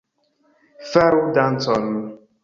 Faru 0.91 1.19
dancon 1.35 1.83